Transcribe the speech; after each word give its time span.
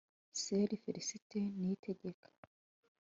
sr. 0.41 0.69
felicite 0.83 1.37
niyitegeka 1.57 2.27